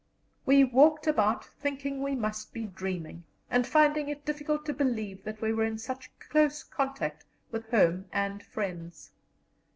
We 0.47 0.63
walked 0.63 1.05
about 1.05 1.45
thinking 1.45 2.01
we 2.01 2.15
must 2.15 2.53
be 2.55 2.65
dreaming, 2.65 3.23
and 3.51 3.67
finding 3.67 4.09
it 4.09 4.25
difficult 4.25 4.65
to 4.65 4.73
believe 4.73 5.23
that 5.25 5.41
we 5.43 5.53
were 5.53 5.63
in 5.63 5.77
such 5.77 6.09
close 6.17 6.63
contact 6.63 7.23
with 7.51 7.69
home 7.69 8.05
and 8.11 8.41
friends. 8.41 9.11